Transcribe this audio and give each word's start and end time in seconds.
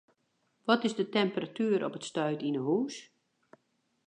Wat 0.65 0.83
is 0.83 0.95
de 0.95 1.09
temperatuer 1.13 1.81
op 1.87 1.93
it 1.99 2.05
stuit 2.09 2.41
yn 2.47 2.57
'e 2.59 2.63
hûs? 2.67 2.95